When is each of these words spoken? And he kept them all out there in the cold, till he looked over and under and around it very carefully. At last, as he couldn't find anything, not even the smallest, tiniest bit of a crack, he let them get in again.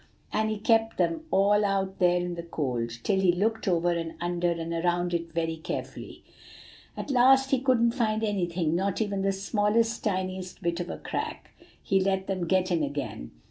And 0.33 0.49
he 0.49 0.57
kept 0.57 0.97
them 0.97 1.25
all 1.29 1.63
out 1.63 1.99
there 1.99 2.19
in 2.19 2.33
the 2.33 2.41
cold, 2.41 2.89
till 3.03 3.19
he 3.19 3.31
looked 3.31 3.67
over 3.67 3.91
and 3.91 4.15
under 4.19 4.49
and 4.51 4.73
around 4.73 5.13
it 5.13 5.31
very 5.31 5.57
carefully. 5.57 6.23
At 6.97 7.11
last, 7.11 7.45
as 7.49 7.51
he 7.51 7.59
couldn't 7.59 7.91
find 7.91 8.23
anything, 8.23 8.73
not 8.73 8.99
even 8.99 9.21
the 9.21 9.31
smallest, 9.31 10.03
tiniest 10.03 10.63
bit 10.63 10.79
of 10.79 10.89
a 10.89 10.97
crack, 10.97 11.51
he 11.83 12.01
let 12.01 12.25
them 12.25 12.47
get 12.47 12.71
in 12.71 12.81
again. 12.81 13.29